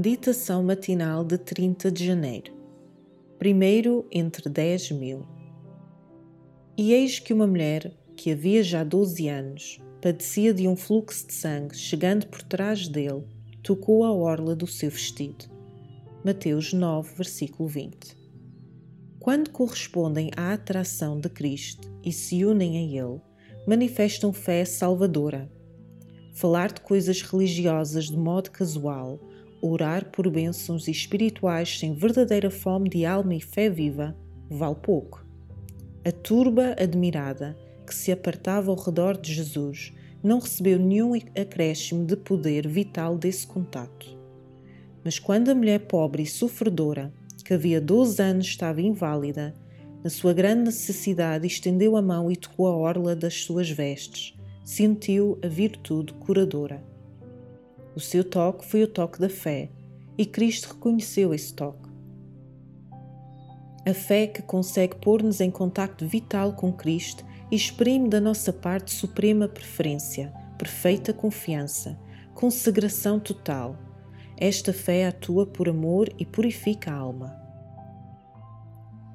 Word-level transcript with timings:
Meditação 0.00 0.62
matinal 0.62 1.24
de 1.24 1.36
30 1.36 1.90
de 1.90 2.06
janeiro. 2.06 2.52
Primeiro 3.36 4.06
entre 4.12 4.48
10 4.48 4.92
mil. 4.92 5.26
E 6.76 6.92
eis 6.92 7.18
que 7.18 7.32
uma 7.34 7.48
mulher, 7.48 7.92
que 8.16 8.30
havia 8.30 8.62
já 8.62 8.84
12 8.84 9.28
anos, 9.28 9.80
padecia 10.00 10.54
de 10.54 10.68
um 10.68 10.76
fluxo 10.76 11.26
de 11.26 11.34
sangue, 11.34 11.76
chegando 11.76 12.28
por 12.28 12.44
trás 12.44 12.86
dele, 12.86 13.24
tocou 13.60 14.04
a 14.04 14.12
orla 14.12 14.54
do 14.54 14.68
seu 14.68 14.88
vestido. 14.88 15.46
Mateus 16.24 16.72
9, 16.72 17.16
versículo 17.16 17.68
20. 17.68 18.16
Quando 19.18 19.50
correspondem 19.50 20.30
à 20.36 20.52
atração 20.52 21.18
de 21.18 21.28
Cristo 21.28 21.92
e 22.04 22.12
se 22.12 22.44
unem 22.44 22.76
a 22.76 23.04
Ele, 23.04 23.20
manifestam 23.66 24.32
fé 24.32 24.64
salvadora. 24.64 25.50
Falar 26.34 26.70
de 26.70 26.82
coisas 26.82 27.20
religiosas 27.20 28.04
de 28.04 28.16
modo 28.16 28.52
casual 28.52 29.18
orar 29.60 30.10
por 30.10 30.30
bênçãos 30.30 30.88
espirituais 30.88 31.78
sem 31.78 31.94
verdadeira 31.94 32.50
fome 32.50 32.88
de 32.88 33.04
alma 33.04 33.34
e 33.34 33.40
fé 33.40 33.68
viva 33.68 34.16
vale 34.50 34.76
pouco. 34.76 35.24
A 36.04 36.12
turba 36.12 36.74
admirada 36.78 37.56
que 37.86 37.94
se 37.94 38.12
apartava 38.12 38.70
ao 38.70 38.76
redor 38.76 39.16
de 39.16 39.32
Jesus 39.32 39.92
não 40.22 40.38
recebeu 40.38 40.78
nenhum 40.78 41.14
acréscimo 41.14 42.04
de 42.04 42.16
poder 42.16 42.66
vital 42.66 43.16
desse 43.16 43.46
contato. 43.46 44.16
Mas 45.04 45.18
quando 45.18 45.50
a 45.50 45.54
mulher 45.54 45.80
pobre 45.80 46.22
e 46.22 46.26
sofredora, 46.26 47.12
que 47.44 47.54
havia 47.54 47.80
12 47.80 48.20
anos 48.20 48.46
estava 48.46 48.82
inválida, 48.82 49.54
na 50.02 50.10
sua 50.10 50.32
grande 50.32 50.64
necessidade 50.64 51.46
estendeu 51.46 51.96
a 51.96 52.02
mão 52.02 52.30
e 52.30 52.36
tocou 52.36 52.66
a 52.66 52.76
orla 52.76 53.16
das 53.16 53.42
suas 53.42 53.70
vestes, 53.70 54.34
sentiu 54.64 55.38
a 55.42 55.48
virtude 55.48 56.12
curadora. 56.14 56.84
O 57.98 58.00
seu 58.00 58.22
toque 58.22 58.64
foi 58.64 58.84
o 58.84 58.86
toque 58.86 59.18
da 59.18 59.28
fé 59.28 59.72
e 60.16 60.24
Cristo 60.24 60.72
reconheceu 60.72 61.34
esse 61.34 61.52
toque. 61.52 61.88
A 63.84 63.92
fé 63.92 64.28
que 64.28 64.40
consegue 64.40 64.94
pôr-nos 64.94 65.40
em 65.40 65.50
contacto 65.50 66.06
vital 66.06 66.52
com 66.52 66.72
Cristo 66.72 67.24
exprime 67.50 68.08
da 68.08 68.20
nossa 68.20 68.52
parte 68.52 68.92
suprema 68.92 69.48
preferência, 69.48 70.32
perfeita 70.56 71.12
confiança, 71.12 71.98
consagração 72.36 73.18
total. 73.18 73.76
Esta 74.36 74.72
fé 74.72 75.08
atua 75.08 75.44
por 75.44 75.68
amor 75.68 76.08
e 76.20 76.24
purifica 76.24 76.92
a 76.92 76.94
alma. 76.94 77.36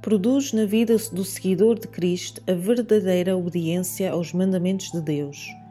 Produz 0.02 0.52
na 0.52 0.66
vida 0.66 0.98
do 1.14 1.24
seguidor 1.24 1.80
de 1.80 1.88
Cristo 1.88 2.44
a 2.46 2.52
verdadeira 2.52 3.38
obediência 3.38 4.12
aos 4.12 4.34
mandamentos 4.34 4.92
de 4.92 5.00
Deus 5.00 5.63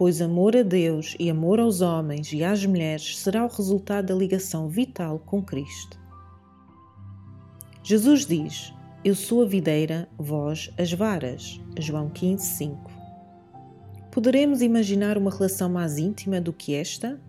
pois 0.00 0.22
amor 0.22 0.56
a 0.56 0.62
Deus 0.62 1.14
e 1.20 1.28
amor 1.28 1.60
aos 1.60 1.82
homens 1.82 2.32
e 2.32 2.42
às 2.42 2.64
mulheres 2.64 3.18
será 3.18 3.44
o 3.44 3.48
resultado 3.48 4.06
da 4.06 4.14
ligação 4.14 4.66
vital 4.66 5.18
com 5.18 5.42
Cristo. 5.42 6.00
Jesus 7.82 8.24
diz: 8.24 8.72
Eu 9.04 9.14
sou 9.14 9.42
a 9.42 9.46
videira, 9.46 10.08
vós 10.16 10.72
as 10.78 10.90
varas. 10.90 11.60
João 11.78 12.08
15, 12.08 12.46
5. 12.46 12.90
Poderemos 14.10 14.62
imaginar 14.62 15.18
uma 15.18 15.30
relação 15.30 15.68
mais 15.68 15.98
íntima 15.98 16.40
do 16.40 16.50
que 16.50 16.74
esta? 16.74 17.20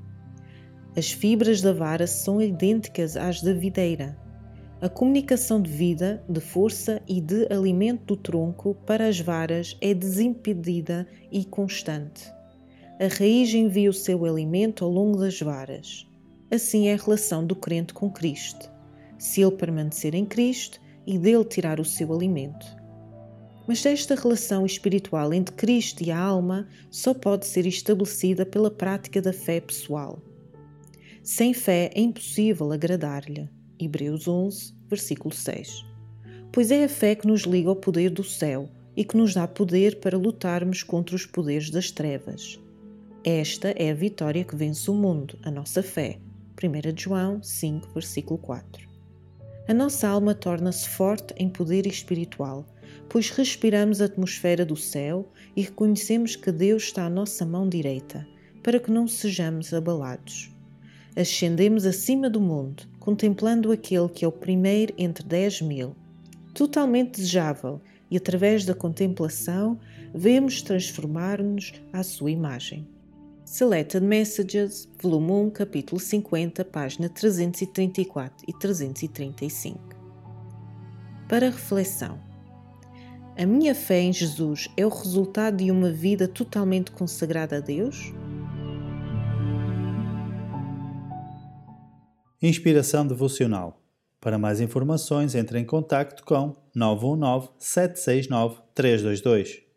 As 0.96 1.12
fibras 1.12 1.60
da 1.62 1.74
vara 1.74 2.08
são 2.08 2.42
idênticas 2.42 3.18
às 3.18 3.42
da 3.42 3.52
videira. 3.52 4.18
A 4.80 4.88
comunicação 4.88 5.62
de 5.62 5.70
vida, 5.70 6.24
de 6.30 6.40
força 6.40 7.02
e 7.06 7.20
de 7.20 7.52
alimento 7.52 8.16
do 8.16 8.16
tronco 8.16 8.76
para 8.88 9.10
as 9.10 9.20
varas 9.20 9.76
é 9.82 9.94
desimpedida 9.94 11.06
e 11.30 11.44
constante 11.44 12.32
a 13.02 13.08
raiz 13.08 13.52
envia 13.52 13.90
o 13.90 13.94
seu 13.94 14.24
alimento 14.24 14.86
ao 14.86 14.92
longo 14.92 15.18
das 15.18 15.42
varas. 15.42 16.08
Assim 16.52 16.88
é 16.88 16.94
a 16.94 16.98
relação 16.98 17.44
do 17.44 17.56
crente 17.56 17.96
com 17.96 18.12
Cristo. 18.12 18.70
Se 19.18 19.42
ele 19.42 19.54
permanecer 19.54 20.14
em 20.14 20.24
Cristo 20.24 20.80
e 21.08 21.18
dele 21.18 21.44
tirar 21.44 21.80
o 21.80 21.86
seu 21.86 22.14
alimento. 22.14 22.64
Mas 23.68 23.84
esta 23.88 24.14
relação 24.14 24.68
espiritual 24.68 25.34
entre 25.34 25.56
Cristo 25.56 26.04
e 26.04 26.12
a 26.12 26.20
alma 26.20 26.68
só 26.92 27.12
pode 27.12 27.48
ser 27.48 27.66
estabelecida 27.66 28.46
pela 28.46 28.70
prática 28.70 29.20
da 29.20 29.34
fé 29.34 29.60
pessoal. 29.60 30.22
Sem 31.24 31.56
fé 31.56 31.90
é 31.96 32.02
impossível 32.02 32.72
agradar-lhe. 32.72 33.50
Hebreus 33.80 34.28
11, 34.28 34.76
versículo 34.88 35.34
6. 35.34 35.84
Pois 36.52 36.70
é 36.70 36.84
a 36.84 36.90
fé 36.90 37.16
que 37.16 37.26
nos 37.26 37.42
liga 37.42 37.70
ao 37.70 37.76
poder 37.76 38.12
do 38.12 38.24
céu 38.24 38.70
e 38.96 39.04
que 39.04 39.18
nos 39.18 39.34
dá 39.34 39.48
poder 39.48 40.00
para 40.00 40.20
lutarmos 40.20 40.84
contra 40.84 41.16
os 41.16 41.26
poderes 41.26 41.72
das 41.72 41.90
trevas. 41.90 42.60
Esta 43.24 43.70
é 43.78 43.92
a 43.92 43.94
vitória 43.94 44.44
que 44.44 44.56
vence 44.56 44.90
o 44.90 44.96
mundo, 44.96 45.38
a 45.44 45.52
nossa 45.52 45.84
fé. 45.84 46.18
1 46.60 47.00
João 47.00 47.44
5, 47.44 47.90
versículo 47.94 48.40
4. 48.40 48.90
A 49.68 49.74
nossa 49.76 50.08
alma 50.08 50.34
torna-se 50.34 50.90
forte 50.90 51.32
em 51.38 51.48
poder 51.48 51.86
espiritual, 51.86 52.66
pois 53.08 53.30
respiramos 53.30 54.02
a 54.02 54.06
atmosfera 54.06 54.66
do 54.66 54.76
céu 54.76 55.32
e 55.56 55.62
reconhecemos 55.62 56.36
que 56.36 56.52
Deus 56.52 56.86
está 56.86 57.06
à 57.06 57.10
nossa 57.12 57.46
mão 57.46 57.70
direita, 57.70 58.28
para 58.64 58.80
que 58.80 58.90
não 58.90 59.08
sejamos 59.08 59.72
abalados. 59.72 60.50
Ascendemos 61.16 61.86
acima 61.86 62.28
do 62.28 62.42
mundo, 62.42 62.88
contemplando 63.00 63.72
aquele 63.72 64.10
que 64.10 64.26
é 64.26 64.28
o 64.28 64.32
primeiro 64.32 64.96
entre 64.98 65.24
dez 65.24 65.62
mil, 65.62 65.96
totalmente 66.56 67.18
desejável, 67.18 67.80
e 68.10 68.18
através 68.18 68.66
da 68.66 68.74
contemplação 68.74 69.80
vemos 70.12 70.64
transformar-nos 70.64 71.72
à 71.94 72.02
sua 72.02 72.32
imagem. 72.32 72.88
Selected 73.52 74.02
Messages, 74.06 74.88
volume 75.04 75.30
1, 75.48 75.50
capítulo 75.50 76.00
50, 76.00 76.64
página 76.64 77.10
334 77.10 78.46
e 78.48 78.54
335. 78.54 79.78
Para 81.28 81.50
reflexão. 81.50 82.18
A 83.38 83.46
minha 83.46 83.76
fé 83.76 84.00
em 84.04 84.14
Jesus 84.14 84.70
é 84.78 84.86
o 84.86 84.90
resultado 84.90 85.58
de 85.58 85.70
uma 85.70 85.92
vida 85.92 86.30
totalmente 86.30 86.92
consagrada 86.92 87.58
a 87.58 87.60
Deus? 87.60 88.14
Inspiração 92.42 93.06
devocional. 93.06 93.82
Para 94.22 94.38
mais 94.38 94.62
informações, 94.62 95.36
entre 95.36 95.60
em 95.60 95.66
contato 95.66 96.24
com 96.24 96.56
919 96.74 97.50
769 97.60 98.62
322. 98.74 99.71